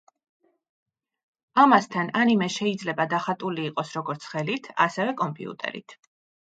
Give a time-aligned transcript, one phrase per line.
[1.65, 6.01] ამასთან ანიმე შეიძლება დახატული იყოს, როგორც ხელით, ასევე კომპიუტერით.